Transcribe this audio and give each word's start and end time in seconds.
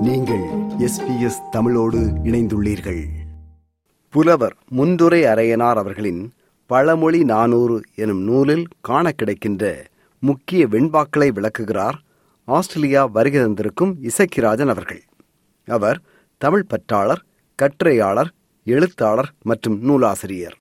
நீங்கள் 0.00 0.44
எஸ்பிஎஸ் 0.78 1.48
தமிழோடு 1.50 1.98
இணைந்துள்ளீர்கள். 1.98 3.04
புலவர் 4.08 4.56
முந்துரை 4.76 5.22
அரையனார் 5.24 5.74
அவர்களின் 5.74 6.32
பழமொழி 6.66 7.24
நானூறு 7.24 7.82
எனும் 7.94 8.20
நூலில் 8.20 8.66
காண 8.80 9.10
கிடைக்கின்ற 9.10 9.86
முக்கிய 10.18 10.66
வெண்பாக்களை 10.66 11.28
விளக்குகிறார் 11.28 12.02
ஆஸ்திரேலியா 12.44 13.06
வருகை 13.06 13.40
தந்திருக்கும் 13.40 13.96
இசக்கிராஜன் 14.02 14.68
அவர்கள். 14.68 15.02
அவர் 15.66 16.00
தமிழ் 16.38 16.64
பற்றாளர் 16.66 17.22
கட்டுரையாளர் 17.54 18.32
எழுத்தாளர் 18.64 19.32
மற்றும் 19.42 19.80
நூலாசிரியர். 19.80 20.58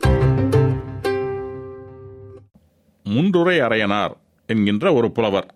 முன்றுரை 3.03 3.59
அரையனார் 3.59 4.13
என்கின்ற 4.45 4.93
ஒரு 4.93 5.11
புலவர். 5.11 5.53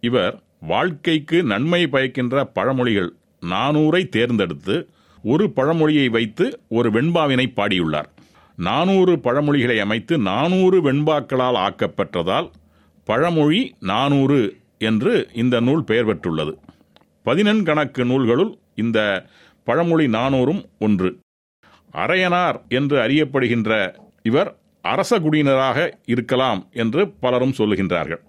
இவர் 0.00 0.42
வாழ்க்கைக்கு 0.60 1.42
நன்மை 1.42 1.86
பயக்கின்ற 1.86 2.44
பழமொழிகள் 2.44 3.10
நானூறை 3.50 4.08
தேர்ந்தெடுத்து 4.08 4.88
ஒரு 5.22 5.50
பழமொழியை 5.50 6.08
வைத்து 6.08 6.60
ஒரு 6.68 6.90
வெண்பாவினை 6.90 7.46
பாடியுள்ளார். 7.56 8.08
நானூறு 8.56 9.18
பழமொழிகளை 9.18 9.80
அமைத்து 9.80 10.18
நானூறு 10.18 10.92
வெண்பாக்களால் 10.92 11.58
ஆக்கப்பெற்றதால் 11.66 12.50
பழமொழி 13.04 13.74
நானூறு 13.80 14.56
என்று 14.78 15.28
இந்த 15.34 15.60
நூல் 15.60 15.84
பெயர் 15.84 16.08
பெற்றுள்ளது. 16.08 16.52
பதினெண்கணக்கு 17.24 18.04
நூல்களுள் 18.04 18.58
இந்த 18.74 19.26
பழமொழி 19.64 20.06
நானூறும் 20.06 20.64
ஒன்று. 20.78 21.18
அரையனார் 21.92 22.68
என்று 22.68 22.96
அறியப்படுகின்ற 22.98 23.94
இவர் 24.22 24.56
அரச 24.82 25.18
குடியினராக 25.18 25.90
இருக்கலாம் 26.04 26.68
என்று 26.72 27.10
பலரும் 27.10 27.54
சொல்லுகின்றார்கள். 27.58 28.22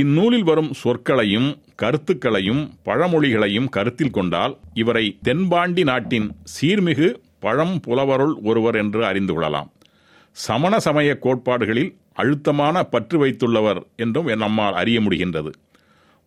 இந்நூலில் 0.00 0.46
வரும் 0.48 0.70
சொற்களையும் 0.82 1.48
கருத்துக்களையும் 1.80 2.62
பழமொழிகளையும் 2.86 3.68
கருத்தில் 3.76 4.14
கொண்டால் 4.16 4.54
இவரை 4.74 5.04
தென்பாண்டி 5.22 5.82
நாட்டின் 5.90 6.26
சீர்மிகு 6.54 7.08
பழம் 7.44 7.76
புலவருள் 7.86 8.34
ஒருவர் 8.42 8.76
என்று 8.82 9.00
அறிந்து 9.10 9.32
கொள்ளலாம். 9.34 9.68
சமண 10.36 10.72
சமய 10.86 11.10
கோட்பாடுகளில் 11.24 11.90
அழுத்தமான 12.12 12.82
பற்று 12.92 13.16
வைத்துள்ளவர் 13.22 13.80
என்றும் 13.96 14.28
நம்மால் 14.44 14.78
அறிய 14.82 15.00
முடிகின்றது. 15.00 15.50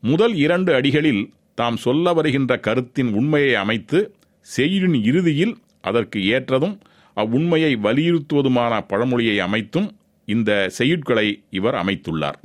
முதல் 0.03 0.35
இரண்டு 0.45 0.71
அடிகளில் 0.79 1.23
தாம் 1.53 1.77
சொல்ல 1.77 2.13
வருகின்ற 2.13 2.51
கருத்தின் 2.67 3.11
உண்மையை 3.13 3.53
அமைத்து 3.63 3.99
செய்யுளின் 4.47 4.99
இறுதியில் 5.09 5.55
அதற்கு 5.81 6.19
ஏற்றதும் 6.35 6.75
அவ்வுண்மையை 7.17 7.73
வலியுறுத்துவதுமான 7.85 8.73
பழமொழியை 8.91 9.39
அமைத்தும் 9.39 9.89
இந்த 10.27 10.51
செய்யுட்களை 10.77 11.27
இவர் 11.49 11.75
அமைத்துள்ளார். 11.75 12.39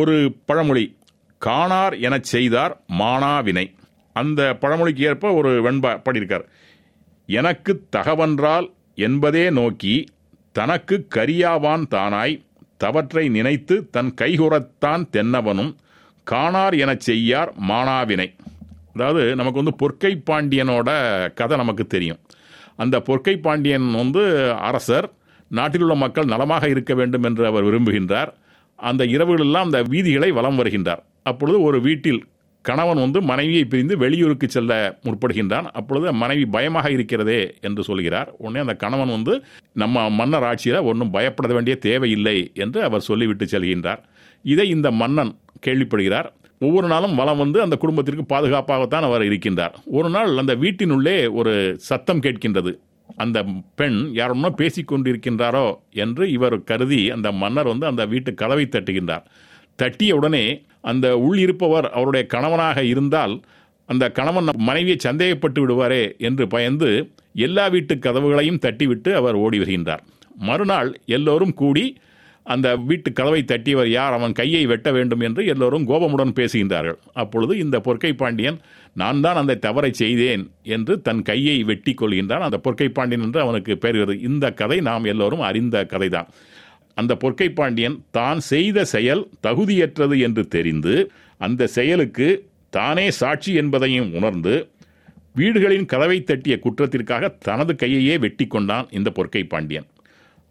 ஒரு 0.00 0.14
பழமொழி 0.46 0.84
காணார் 1.46 1.94
எனச் 2.00 2.28
செய்தார் 2.32 2.72
மானாவினை 2.98 3.66
அந்த 4.16 4.40
பழமொழிக்கு 4.60 5.02
ஏற்ப 5.10 5.32
ஒரு 5.32 5.50
வெண்பா 5.64 5.90
பாடியிருக்கார். 6.04 6.44
எனக்கு 7.26 7.72
தகவன்றால் 7.96 8.66
என்பதே 9.06 9.44
நோக்கி 9.50 9.94
தனக்கு 10.52 10.96
கரியாவான் 11.14 11.84
தானாய் 11.94 12.34
தவற்றை 12.76 13.24
நினைத்து 13.28 13.74
தன் 13.90 14.12
கைகுறத்தான் 14.20 15.04
தென்னவனும் 15.16 15.72
காணார் 16.26 16.76
எனச் 16.78 17.06
செய்யார் 17.08 17.52
மானாவினை 17.68 18.28
அதாவது 18.94 19.22
நமக்கு 19.34 19.60
வந்து 19.62 19.78
பொற்கை 19.82 20.12
பாண்டியனோட 20.30 20.88
கதை 21.34 21.56
நமக்கு 21.56 21.86
தெரியும். 21.86 22.20
அந்த 22.76 22.96
பொற்கை 22.98 23.34
பாண்டியன் 23.36 23.88
வந்து 23.94 24.22
அரசர் 24.68 25.08
நாட்டில் 25.50 25.80
உள்ள 25.80 25.94
மக்கள் 25.94 26.32
நலமாக 26.32 26.68
இருக்க 26.68 26.94
வேண்டும் 26.94 27.22
என்று 27.22 27.44
அவர் 27.46 27.64
விரும்புகின்றார். 27.64 28.30
அந்த 28.90 29.02
இரவுகளெல்லாம் 29.16 29.66
அந்த 29.68 29.80
வீதிகளை 29.92 30.30
வலம் 30.38 30.58
வருகின்றார். 30.60 31.02
அப்பொழுது 31.22 31.58
ஒரு 31.62 31.78
வீட்டில் 31.80 32.22
கணவன் 32.64 33.00
வந்து 33.04 33.20
மனைவியை 33.30 33.64
பிரிந்து 33.64 33.94
வெளியூருக்கு 34.02 34.46
செல்ல 34.48 34.72
முற்படுகின்றான். 35.06 35.66
அப்பொழுது 35.72 36.12
மனைவி 36.12 36.44
பயமாக 36.56 36.90
இருக்கிறதே 36.90 37.40
என்று 37.60 37.82
சொல்கிறார். 37.82 38.28
உடனே 38.38 38.60
அந்த 38.60 38.74
கணவன் 38.74 39.14
வந்து 39.16 39.34
நம்ம 39.82 40.04
மன்னர் 40.10 40.46
ஆட்சியில் 40.50 40.86
ஒன்றும் 40.90 41.10
பயப்பட 41.10 41.52
வேண்டிய 41.54 41.76
தேவையில்லை 41.86 42.36
என்று 42.54 42.80
அவர் 42.82 43.06
சொல்லிவிட்டு 43.08 43.44
செல்கின்றார். 43.44 44.00
இதை 44.44 44.66
இந்த 44.68 44.90
மன்னன் 45.00 45.32
கேள்விப்படுகிறார். 45.66 46.30
ஒவ்வொரு 46.60 46.86
நாளும் 46.86 47.14
வளம் 47.14 47.42
வந்து 47.44 47.58
அந்த 47.60 47.76
குடும்பத்திற்கு 47.76 48.24
பாதுகாப்பாகத்தான் 48.34 49.06
அவர் 49.08 49.22
இருக்கின்றார். 49.22 49.74
ஒரு 49.98 50.08
நாள் 50.10 50.32
அந்த 50.42 50.52
வீட்டினுள்ளே 50.56 51.16
ஒரு 51.32 51.54
சத்தம் 51.90 52.20
கேட்கின்றது. 52.20 52.72
அந்த 53.16 53.44
பெண் 53.76 53.98
யாருன்னா 54.14 54.50
பேசிக் 54.50 54.92
கொண்டிருக்கின்றாரோ 54.92 55.66
என்று 55.90 56.24
இவர் 56.30 56.56
கருதி 56.64 57.10
அந்த 57.10 57.32
மன்னர் 57.32 57.66
வந்து 57.66 57.86
அந்த 57.86 58.06
வீட்டு 58.06 58.34
கதவை 58.34 58.66
தட்டுகின்றார். 58.70 59.24
தட்டிய 59.76 60.16
உடனே 60.16 60.44
அந்த 60.80 61.06
உள் 61.18 61.38
இருப்பவர் 61.38 61.86
அவருடைய 61.90 62.26
கணவனாக 62.26 62.84
இருந்தால் 62.84 63.34
அந்த 63.88 64.04
கணவன் 64.10 64.48
மனைவியை 64.56 64.96
சந்தேகப்பட்டு 65.00 65.60
விடுவாரே 65.62 66.02
என்று 66.18 66.44
பயந்து 66.46 66.90
எல்லா 67.34 67.68
வீட்டு 67.68 67.94
கதவுகளையும் 67.94 68.62
தட்டிவிட்டு 68.66 69.12
அவர் 69.12 69.34
ஓடி 69.34 69.58
வருகின்றார். 69.58 70.02
மறுநாள் 70.36 70.90
எல்லோரும் 71.06 71.54
கூடி 71.54 71.84
அந்த 72.46 72.68
வீட்டு 72.88 73.10
கதவை 73.12 73.42
தட்டியவர் 73.50 73.88
யார் 73.88 74.14
அவன் 74.16 74.32
கையை 74.32 74.62
வெட்ட 74.66 74.88
வேண்டும் 74.92 75.20
என்று 75.20 75.42
எல்லோரும் 75.52 75.86
கோபமுடன் 75.90 76.34
பேசுகின்றார்கள். 76.38 76.98
அப்பொழுது 77.22 77.52
இந்த 77.58 77.76
பொற்கை 77.86 78.12
பாண்டியன் 78.12 78.58
நான் 79.02 79.20
தான் 79.20 79.40
அந்த 79.42 79.60
தவறை 79.66 79.90
செய்தேன் 79.92 80.42
என்று 80.76 80.94
தன் 81.02 81.22
கையை 81.22 81.56
வெட்டி 81.62 81.94
கொள்கின்றான். 81.94 82.44
அந்த 82.48 82.58
பொற்கை 82.66 82.88
பாண்டியன் 82.88 83.24
என்று 83.26 83.40
அவனுக்கு 83.40 83.78
பெயர் 83.78 84.12
இந்த 84.30 84.52
கதை 84.52 84.78
நாம் 84.80 85.04
எல்லோரும் 85.04 85.46
அறிந்த 85.50 85.86
கதைதான். 85.92 86.28
அந்த 86.94 87.12
பொற்கை 87.22 87.48
பாண்டியன் 87.52 87.96
தான் 88.10 88.40
செய்த 88.52 88.84
செயல் 88.84 89.22
தகுதியற்றது 89.46 90.18
என்று 90.18 90.42
தெரிந்து 90.48 90.94
அந்த 91.40 91.66
செயலுக்கு 91.76 92.28
தானே 92.70 93.06
சாட்சி 93.20 93.52
என்பதையும் 93.54 94.12
உணர்ந்து 94.14 94.54
வீடுகளின் 95.36 95.86
கதவை 95.92 96.18
தட்டிய 96.22 96.54
குற்றத்திற்காக 96.64 97.32
தனது 97.48 97.72
கையையே 97.72 98.14
வெட்டி 98.18 98.46
கொண்டான் 98.46 98.86
இந்த 98.90 99.08
பொற்கை 99.16 99.42
பாண்டியன். 99.48 99.88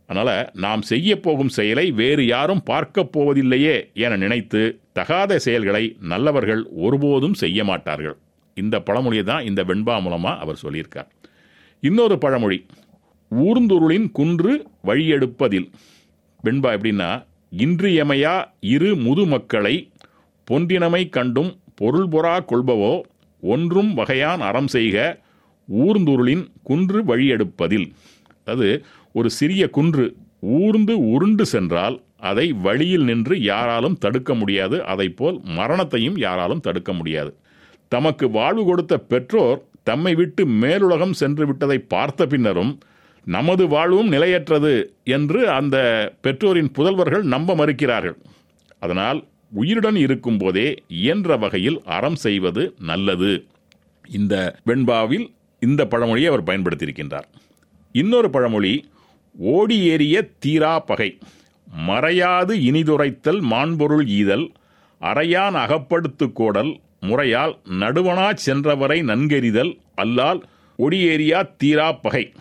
அதனால் 0.06 0.50
நாம் 0.53 0.81
செய்ய 0.81 1.19
போகும் 1.19 1.50
செயலை 1.50 1.91
வேறு 1.91 2.25
யாரும் 2.25 2.64
பார்க்கப் 2.64 3.18
போவதில்லையே 3.18 3.75
என 3.94 4.16
நினைத்து 4.16 4.62
தகாத 4.94 5.40
செயல்களை 5.40 5.97
நல்லவர்கள் 6.00 6.64
ஒருபோதும் 6.75 7.34
செய்ய 7.34 7.64
மாட்டார்கள். 7.64 8.18
இந்த 8.58 8.80
பழமொழியை 8.80 9.25
தான் 9.25 9.46
இந்த 9.46 9.63
வெண்பா 9.63 10.02
மூலமாக 10.02 10.40
அவர் 10.40 10.62
சொல்லியிருக்கார். 10.63 11.09
இன்னொரு 11.80 12.18
பழமொழி 12.18 12.66
ஊர்ந்துருளின் 13.31 14.12
குன்று 14.12 14.68
வழியெடுப்பதில். 14.88 15.68
வெண்பா 16.44 16.72
எப்படின்னா 16.78 17.24
இன்றியமையா 17.52 18.46
இரு 18.59 18.96
முது 18.96 19.25
மக்களை 19.25 19.75
பொன்றினமை 20.52 21.09
கண்டும் 21.09 21.52
பொருள் 21.75 22.08
பொறா 22.08 22.36
கொள்பவோ 22.46 23.02
ஒன்றும் 23.44 23.97
வகையான் 23.97 24.40
அறம் 24.40 24.68
செய்க 24.68 24.97
ஊர்ந்துருளின் 25.69 26.44
குன்று 26.63 27.00
வழியெடுப்பதில். 27.03 27.88
அதாவது 28.40 28.86
ஒரு 29.13 29.29
சிறிய 29.29 29.63
குன்று 29.69 30.06
ஊர்ந்து 30.40 30.94
உருண்டு 31.09 31.46
சென்றால் 31.46 31.97
அதை 32.18 32.46
வழியில் 32.66 33.03
நின்று 33.03 33.35
யாராலும் 33.41 33.97
தடுக்க 33.97 34.34
முடியாது. 34.34 34.85
அதை 34.85 35.09
போல் 35.09 35.38
மரணத்தையும் 35.44 36.18
யாராலும் 36.18 36.59
தடுக்க 36.59 36.94
முடியாது. 36.94 37.31
தமக்கு 37.88 38.25
வாழ்வு 38.29 38.63
கொடுத்த 38.66 38.97
பெற்றோர் 39.12 39.59
தம்மை 39.84 40.13
விட்டு 40.16 40.46
மேலுலகம் 40.62 41.16
சென்று 41.22 41.46
விட்டதை 41.46 41.78
பார்த்த 41.94 42.25
பின்னரும் 42.28 42.74
நமது 43.28 43.68
வாழ்வும் 43.68 44.07
நிலையற்றது 44.07 44.74
என்று 45.03 45.50
அந்த 45.50 45.78
பெற்றோரின் 46.22 46.72
புதல்வர்கள் 46.78 47.25
நம்ப 47.34 47.56
மறுக்கிறார்கள். 47.56 48.18
அதனால் 48.80 49.19
உயிருடன் 49.51 49.95
இருக்கும்போதே 49.95 50.68
இயன்ற 50.88 51.38
வகையில் 51.38 51.81
அறம் 51.97 52.16
செய்வது 52.16 52.63
நல்லது. 52.80 53.45
இந்த 54.09 54.56
வெண்பாவில் 54.66 55.28
இந்த 55.59 55.81
பழமொழியை 55.85 56.30
அவர் 56.31 56.47
பயன்படுத்தியிருக்கின்றார். 56.50 57.28
இன்னொரு 57.95 58.30
பழமொழி 58.30 58.74
ஓடி 59.38 59.79
ஏறிய 59.83 60.29
தீரா 60.39 60.79
பகை. 60.79 61.17
மறையாது 61.88 62.51
இனிதுரைத்தல் 62.51 63.41
மாண்பொருள் 63.41 64.05
ஈதல் 64.07 64.51
அறையான் 65.01 65.55
அகப்படுத்து 65.55 66.31
கோடல் 66.33 66.79
முறையால் 67.01 67.59
நடுவனா 67.69 68.33
சென்றவரை 68.33 69.01
நன்கெறிதல் 69.01 69.80
அல்லால் 69.95 70.44
ஒடியேறியா 70.80 71.56
தீரா 71.57 71.91
பகை. 71.91 72.31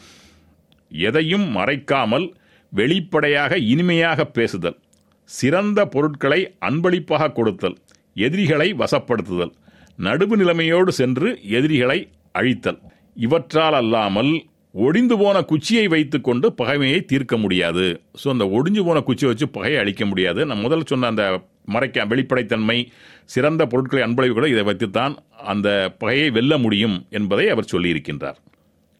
எதையும் 0.90 1.56
மறைக்காமல் 1.56 2.32
வெளிப்படையாக 2.70 3.56
இனிமையாக 3.56 4.24
பேசுதல் 4.24 4.78
சிறந்த 5.24 5.86
பொருட்களை 5.86 6.54
அன்பளிப்பாக 6.58 7.30
கொடுத்தல் 7.30 7.76
எதிரிகளை 8.14 8.74
வசப்படுத்துதல் 8.74 9.52
நடுவு 9.98 10.36
நிலைமையோடு 10.36 10.92
சென்று 10.92 11.38
எதிரிகளை 11.42 12.08
அழித்தல். 12.32 12.78
இவற்றால் 13.14 13.72
அல்லாமல் 13.72 14.46
ஒடிந்து 14.74 15.18
போன 15.18 15.42
குச்சியை 15.42 15.88
வைத்துக்கொண்டு 15.88 16.54
பகைமையை 16.58 17.04
தீர்க்க 17.04 17.36
முடியாது. 17.36 18.02
ஸோ 18.22 18.28
அந்த 18.28 18.44
ஒடிஞ்சு 18.44 18.82
போன 18.84 19.00
குச்சியை 19.00 19.30
வச்சு 19.32 19.48
பகையை 19.48 19.80
அழிக்க 19.80 20.06
முடியாது. 20.06 20.46
நான் 20.46 20.64
முதல்ல 20.64 20.86
சொன்ன 20.86 21.06
அந்த 21.06 21.24
மறைக்க 21.64 22.04
வெளிப்படைத்தன்மை 22.04 22.88
சிறந்த 23.24 23.66
பொருட்களை 23.66 24.02
அன்பளிப்பு 24.06 24.32
கூட 24.32 24.48
இதை 24.48 24.62
வைத்துத்தான் 24.62 25.14
அந்த 25.52 25.94
பகையை 25.98 26.30
வெல்ல 26.30 26.58
முடியும் 26.58 27.06
என்பதை 27.10 27.48
அவர் 27.48 27.70
சொல்லியிருக்கின்றார். 27.72 28.38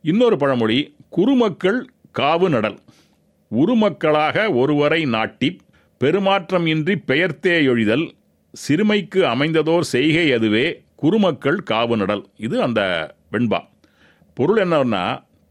இன்னொரு 0.04 0.36
பழமொழி 0.36 0.94
குறுமக்கள் 1.08 1.80
காவு 2.18 2.48
நடல். 2.48 2.78
உருமக்களாக 3.50 4.54
ஒருவரை 4.54 5.04
நாட்டி 5.04 5.60
பெருமாற்றம் 5.98 6.66
இன்றி 6.66 6.94
பெயர்த்தே 7.06 7.56
எழுதல் 7.64 8.06
சிறுமைக்கு 8.54 9.20
அமைந்ததோர் 9.34 9.90
செய்கை 9.94 10.32
அதுவே 10.32 10.82
குருமக்கள் 10.94 11.58
காவு 11.70 11.96
நடல். 11.96 12.26
இது 12.36 12.62
அந்த 12.62 12.80
வெண்பா. 13.32 13.60
பொருள் 14.34 14.60
என்னன்னா 14.64 15.04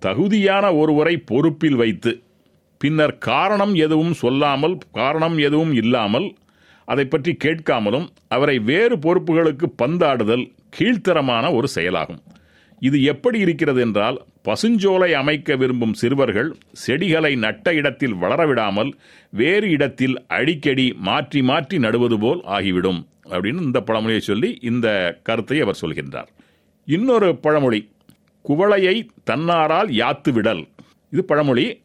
தகுதியான 0.05 0.65
ஒருவரை 0.81 1.15
பொறுப்பில் 1.31 1.79
வைத்து 1.81 2.11
பின்னர் 2.81 3.15
காரணம் 3.29 3.73
எதுவும் 3.85 4.15
சொல்லாமல் 4.21 4.75
காரணம் 4.99 5.37
எதுவும் 5.47 5.73
இல்லாமல் 5.81 6.27
அதை 6.87 7.05
பற்றி 7.05 7.31
கேட்காமலும் 7.43 8.07
அவரை 8.35 8.55
வேறு 8.69 8.95
பொறுப்புகளுக்கு 9.05 9.67
பந்தாடுதல் 9.81 10.45
கீழ்த்தரமான 10.77 11.45
ஒரு 11.57 11.67
செயலாகும். 11.75 12.21
இது 12.81 12.97
எப்படி 13.13 13.37
இருக்கிறது 13.45 13.79
என்றால் 13.85 14.17
பசுஞ்சோலை 14.47 15.09
அமைக்க 15.19 15.55
விரும்பும் 15.61 15.95
சிறுவர்கள் 16.01 16.49
செடிகளை 16.83 17.31
நட்ட 17.43 17.73
இடத்தில் 17.79 18.15
வளரவிடாமல் 18.23 18.91
வேறு 19.41 19.67
இடத்தில் 19.75 20.15
அடிக்கடி 20.37 20.87
மாற்றி 21.07 21.41
மாற்றி 21.49 21.79
நடுவது 21.85 22.17
போல் 22.23 22.41
ஆகிவிடும் 22.57 23.01
அப்படின்னு 23.33 23.61
இந்த 23.67 23.81
பழமொழியை 23.89 24.23
சொல்லி 24.29 24.49
இந்த 24.71 24.87
கருத்தை 25.27 25.59
அவர் 25.65 25.81
சொல்கின்றார். 25.81 26.29
இன்னொரு 26.87 27.29
பழமொழி 27.45 27.81
குவளையை 28.49 29.07
தன்னாரால் 29.25 29.89
யாத்துவிடல். 29.91 30.67
இது 31.11 31.23
பழமொழி. 31.23 31.81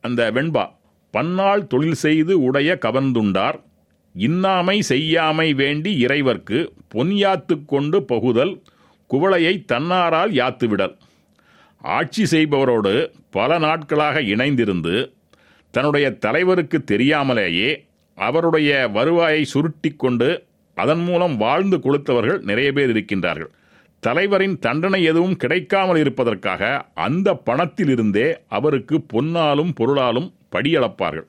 அந்த 0.00 0.32
வெண்பா 0.32 0.64
பன்னால் 1.12 1.66
தொழில் 1.66 1.98
செய்து 2.04 2.42
உடைய 2.42 2.78
கவர்ந்துண்டார். 2.80 3.58
இன்னாமை 4.18 4.80
செய்யாமை 4.88 5.54
வேண்டி 5.54 6.04
இறைவர்க்கு 6.04 6.68
பொன்யாத்து 6.94 7.64
கொண்டு 7.64 8.02
பகுதல். 8.02 8.62
குவளையை 9.10 9.64
தன்னாரால் 9.72 10.32
யாத்துவிடல். 10.32 10.96
ஆட்சி 11.80 12.24
செய்பவரோடு 12.30 13.12
பல 13.30 13.58
நாட்களாக 13.58 14.20
இணைந்திருந்து 14.20 15.14
தன்னுடைய 15.70 16.10
தலைவருக்கு 16.10 16.84
தெரியாமலேயே 16.84 17.86
அவருடைய 18.14 18.88
வருவாயை 18.88 19.44
சுருட்டி 19.44 19.90
கொண்டு 19.90 20.44
அதன் 20.74 21.02
மூலம் 21.02 21.36
வாழ்ந்து 21.36 21.76
கொளுத்தவர்கள் 21.76 22.40
நிறைய 22.40 22.72
பேர் 22.72 22.92
இருக்கின்றார்கள். 22.92 23.52
தலைவரின் 24.02 24.56
தண்டனை 24.58 25.00
எதுவும் 25.04 25.36
கிடைக்காமல் 25.36 25.98
இருப்பதற்காக 25.98 26.62
அந்த 27.06 27.28
பணத்திலிருந்தே 27.46 28.26
அவருக்கு 28.48 28.96
பொன்னாலும் 29.12 29.72
பொருளாலும் 29.80 30.28
படியளப்பார்கள். 30.54 31.26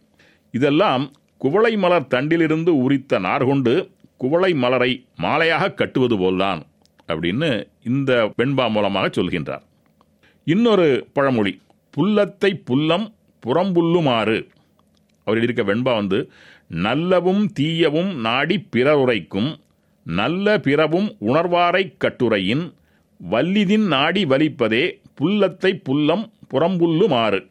இதெல்லாம் 0.54 1.04
குவளை 1.38 1.74
மலர் 1.78 2.12
தண்டிலிருந்து 2.14 2.72
உரித்த 2.84 3.20
நார்கொண்டு 3.20 3.74
குவளை 4.18 4.52
மலரை 4.54 4.92
மாலையாக 5.24 5.74
கட்டுவது 5.74 6.16
போல்தான் 6.18 6.62
அப்படின்னு 7.08 7.50
இந்த 7.84 8.12
வெண்பா 8.38 8.66
மூலமாக 8.72 9.08
சொல்கின்றார். 9.18 9.64
இன்னொரு 10.48 10.88
பழமொழி 11.14 11.54
புல்லத்தை 11.94 12.52
புல்லம் 12.70 13.08
புறம்புல்லுமாறு. 13.44 14.40
அவர் 15.28 15.42
இருக்க 15.44 15.64
வெண்பா 15.64 15.94
வந்து 16.02 16.20
நல்லவும் 16.86 17.44
தீயவும் 17.60 18.12
நாடி 18.26 18.58
பிறருரைக்கும் 18.76 19.50
நல்ல 20.06 20.58
பிறவும் 20.58 21.16
உணர்வாரை 21.22 21.94
கட்டுரையின் 21.98 22.74
வல்லிதின் 23.32 23.88
நாடி 23.88 24.26
வலிப்பதே 24.26 24.84
புல்லத்தை 25.22 25.72
புல்லம் 25.90 26.26
புறம்புல்லுமாறு. 26.54 27.48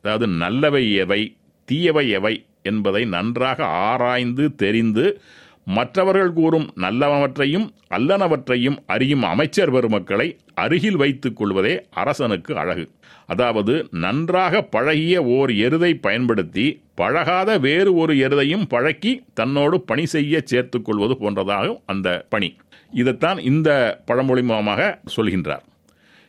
அதாவது 0.00 0.26
நல்லவை 0.32 0.94
எவை 0.94 1.36
தீயவை 1.64 2.08
எவை 2.08 2.44
என்பதை 2.62 3.04
நன்றாக 3.04 3.64
ஆராய்ந்து 3.64 4.54
தெரிந்து 4.54 5.20
மற்றவர்கள் 5.64 6.32
கூறும் 6.32 6.72
நல்லவற்றையும் 6.76 7.66
அல்லனவற்றையும் 7.90 8.76
அறியும் 8.86 9.22
அமைச்சர் 9.22 9.72
பெருமக்களை 9.72 10.38
அருகில் 10.54 10.96
வைத்துக் 10.96 11.36
கொள்வதே 11.36 11.86
அரசனுக்கு 11.90 12.56
அழகு. 12.56 12.90
அதாவது 13.26 13.88
நன்றாக 13.90 14.62
பழகிய 14.62 15.24
ஓர் 15.24 15.50
எருதை 15.50 15.92
பயன்படுத்தி 16.00 16.82
பழகாத 16.94 17.58
வேறு 17.58 17.94
ஒரு 17.94 18.14
எருதையும் 18.14 18.64
பழக்கி 18.68 19.22
தன்னோடு 19.34 19.80
பணி 19.80 20.06
செய்ய 20.06 20.40
சேர்த்துக் 20.44 20.84
கொள்வது 20.84 21.16
போன்றதாகும் 21.20 21.80
அந்த 21.86 22.26
பணி. 22.28 22.56
இதைத்தான் 22.90 23.38
இந்த 23.38 24.00
பழமொழி 24.04 24.42
மூலமாக 24.42 25.00
சொல்கின்றார். 25.16 25.64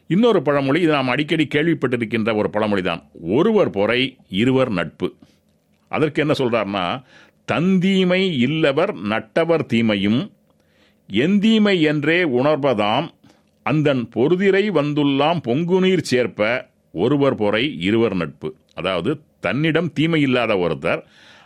இன்னொரு 0.08 0.42
பழமொழி 0.42 0.82
இது 0.82 0.92
நாம் 0.92 1.08
அடிக்கடி 1.08 1.48
கேள்விப்பட்டிருக்கின்ற 1.56 2.36
ஒரு 2.36 2.50
பழமொழி 2.50 2.82
தான் 2.82 3.04
ஒருவர் 3.22 3.70
பொறை 3.70 4.18
இருவர் 4.30 4.70
நட்பு. 4.70 5.16
அதற்கு 5.88 6.22
என்ன 6.22 6.34
சொல்கிறார்னா 6.38 7.04
தந்தீமை 7.48 8.22
இல்லவர் 8.46 8.94
நட்டவர் 9.12 9.66
தீமையும் 9.66 10.22
எந்தீமை 11.10 11.76
என்றே 11.82 12.20
உணர்வதாம் 12.40 13.08
அந்தன் 13.66 14.04
பொருதிரை 14.10 14.64
வந்துள்ளாம் 14.70 15.40
பொங்குநீர் 15.48 16.10
சேர்ப்ப 16.12 16.70
ஒருவர் 16.94 17.36
பொறை 17.36 17.64
இருவர் 17.88 18.16
நட்பு. 18.16 18.50
அதாவது 18.76 19.12
தன்னிடம் 19.40 19.90
தீமை 19.94 20.22
இல்லாத 20.22 20.54
ஒருத்தர் 20.58 21.02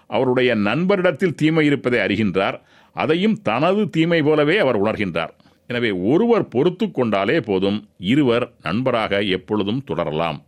அவருடைய 0.09 0.55
நண்பரிடத்தில் 0.67 1.35
தீமை 1.35 1.63
இருப்பதை 1.65 1.99
அறிகின்றார் 1.99 2.57
அதையும் 2.95 3.37
தனது 3.41 3.81
தீமை 3.89 4.19
போலவே 4.21 4.55
அவர் 4.57 4.81
உணர்கின்றார். 4.83 5.33
எனவே 5.69 5.91
ஒருவர் 6.11 6.47
பொறுத்து 6.47 6.85
கொண்டாலே 6.91 7.37
போதும் 7.39 7.79
இருவர் 8.13 8.45
நண்பராக 8.61 9.21
எப்பொழுதும் 9.37 9.83
தொடரலாம். 9.83 10.39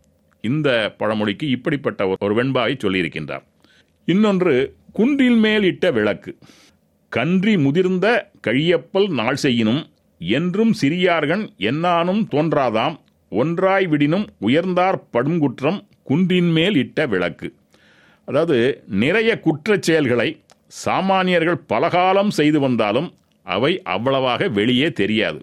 இந்த 0.44 0.68
பழமொழிக்கு 0.98 1.46
இப்படிப்பட்ட 1.48 2.02
ஒரு 2.24 2.34
வெண்பாவை 2.34 2.74
சொல்லியிருக்கின்றார். 2.76 3.44
இன்னொன்று 4.08 4.54
குன்றில் 4.98 5.36
மேல் 5.36 5.62
இட்ட 5.62 5.90
விளக்கு. 5.90 6.38
கன்றி 7.08 7.56
முதிர்ந்த 7.56 8.06
கழியப்பல் 8.46 9.08
நாள் 9.08 9.36
செய்யினும் 9.36 9.82
என்றும் 10.18 10.72
சிறியார்கன் 10.80 11.44
என்னானும் 11.58 12.22
தோன்றாதாம். 12.30 12.96
ஒன்றாய் 13.32 13.86
விடினும் 13.86 14.26
உயர்ந்தார் 14.40 14.98
படுங்குற்றம் 15.10 15.78
குன்றின் 16.02 16.50
மேல் 16.52 16.74
இட்ட 16.74 17.06
விளக்கு. 17.06 17.48
அதாவது 18.24 18.58
நிறைய 18.86 19.40
குற்றச் 19.44 19.86
செயல்களை 19.88 20.28
சாமானியர்கள் 20.84 21.60
பலகாலம் 21.66 22.30
செய்து 22.30 22.60
வந்தாலும் 22.60 23.08
அவை 23.42 23.72
அவ்வளவாக 23.82 24.48
வெளியே 24.48 24.90
தெரியாது. 24.92 25.40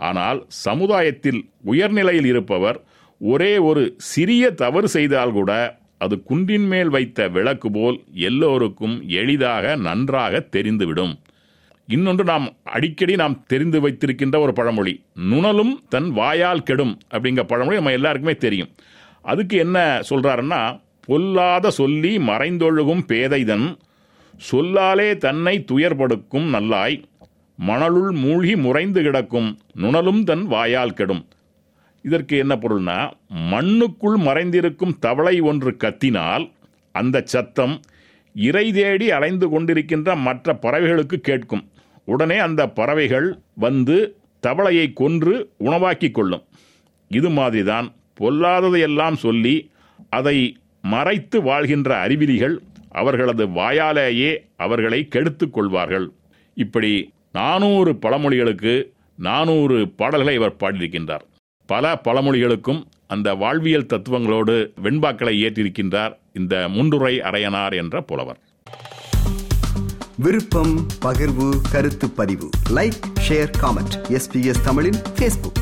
ஆனால் 0.00 0.46
சமுதாயத்தில் 0.48 1.40
உயர்நிலையில் 1.64 2.24
இருப்பவர் 2.24 2.80
ஒரே 3.20 3.58
ஒரு 3.58 3.94
சிறிய 3.96 4.50
தவறு 4.50 4.88
செய்தால் 4.88 5.32
கூட 5.32 5.52
அது 5.98 6.22
குன்றின் 6.22 6.66
மேல் 6.66 6.88
வைத்த 6.88 7.28
விளக்கு 7.28 7.70
போல் 7.70 8.04
எல்லோருக்கும் 8.12 9.08
எளிதாக 9.08 9.76
நன்றாக 9.76 10.48
தெரிந்துவிடும். 10.56 11.14
இன்னொன்று 11.86 12.24
நாம் 12.24 12.46
அடிக்கடி 12.64 13.14
நாம் 13.14 13.44
தெரிந்து 13.46 13.80
வைத்திருக்கின்ற 13.80 14.40
ஒரு 14.40 14.52
பழமொழி 14.52 14.94
நுணலும் 15.30 15.74
தன் 15.88 16.10
வாயால் 16.10 16.62
கெடும் 16.62 16.98
அப்படிங்கிற 17.10 17.42
பழமொழி 17.42 17.76
நம்ம 17.76 17.92
எல்லாருக்குமே 17.92 18.34
தெரியும். 18.34 18.68
அதுக்கு 19.22 19.58
என்ன 19.58 20.00
சொல்றாருன்னா 20.10 20.80
பொல்லாத 21.04 21.70
சொல்லி 21.70 22.18
மறைந்தொழுகும் 22.18 23.04
பேதைதன் 23.08 23.78
சொல்லாலே 24.38 25.16
தன்னை 25.16 25.64
துயர்படுக்கும் 25.72 26.48
நல்லாய் 26.48 27.02
மணலுள் 27.56 28.10
மூழ்கி 28.10 28.56
முறைந்து 28.56 29.02
கிடக்கும் 29.02 29.58
நுணலும் 29.76 30.22
தன் 30.24 30.44
வாயால் 30.46 30.92
கெடும். 30.92 31.26
இதற்கு 32.02 32.38
என்ன 32.38 32.56
பொருள்னா 32.56 33.10
மண்ணுக்குள் 33.28 34.18
மறைந்திருக்கும் 34.18 34.98
தவளை 34.98 35.40
ஒன்று 35.40 35.76
கத்தினால் 35.78 36.50
அந்த 36.92 37.22
சத்தம் 37.24 37.80
இறை 38.34 38.72
தேடி 38.72 39.10
அலைந்து 39.10 39.46
கொண்டிருக்கின்ற 39.48 40.16
மற்ற 40.16 40.58
பறவைகளுக்கு 40.62 41.16
கேட்கும். 41.16 41.68
உடனே 42.04 42.38
அந்த 42.38 42.68
பறவைகள் 42.68 43.38
வந்து 43.54 44.16
தவளையை 44.46 44.92
கொன்று 44.92 45.50
உணவாக்கி 45.56 46.10
கொள்ளும். 46.10 46.44
இது 47.08 47.30
மாதிரிதான் 47.30 47.92
பொல்லாததையெல்லாம் 48.20 49.16
சொல்லி 49.16 49.70
அதை 50.10 50.56
மறைத்து 50.82 51.42
வாழ்கின்ற 51.42 52.06
அறிவிலிகள் 52.06 52.58
அவர்களது 52.90 53.46
வாயாலேயே 53.46 54.36
அவர்களை 54.56 55.08
கெடுத்துக் 55.08 55.52
கொள்வார்கள். 55.52 56.12
இப்படி 56.54 57.12
நானூறு 57.32 57.92
பழமொழிகளுக்கு 57.92 58.90
நானூறு 59.16 59.88
பாடல்களை 59.88 60.34
இவர் 60.34 60.60
பாடியிருக்கின்றார். 60.60 61.26
பல 61.68 62.00
பழமொழிகளுக்கும் 62.04 62.84
அந்த 63.06 63.34
வாழ்வியல் 63.34 63.86
தத்துவங்களோடு 63.86 64.54
வெண்பாக்களை 64.82 65.34
ஏற்றிருக்கின்றார் 65.44 66.12
இந்த 66.32 66.54
முண்டுரை 66.68 67.14
அரையனார் 67.20 67.76
என்ற 67.76 68.02
புலவர். 68.02 68.40
விருப்பம் 70.16 70.86
பகிர்வு 71.04 71.48
கருத்து 71.70 72.10
பதிவு. 72.10 72.48
லைக் 72.70 72.98
ஷேர் 73.28 73.50
காமெண்ட் 73.60 73.96
எஸ்பிஎஸ் 74.08 74.62
தமிழின் 74.64 75.00
ஃபேஸ்புக் 75.18 75.60